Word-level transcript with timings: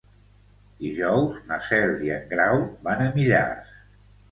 Dijous 0.85 1.35
na 1.51 1.59
Cel 1.67 1.95
i 2.07 2.11
en 2.17 2.27
Grau 2.33 2.65
van 2.91 3.07
a 3.07 3.13
Millars. 3.21 3.79